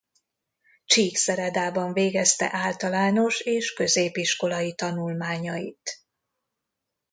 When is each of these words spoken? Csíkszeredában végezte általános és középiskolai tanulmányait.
Csíkszeredában 0.85 1.93
végezte 1.93 2.49
általános 2.51 3.39
és 3.39 3.73
középiskolai 3.73 4.73
tanulmányait. 4.75 5.99